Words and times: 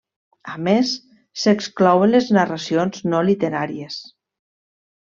A 0.53 0.55
més, 0.67 0.93
s'exclouen 1.43 2.15
les 2.17 2.33
narracions 2.39 3.07
no 3.13 3.25
literàries. 3.31 4.05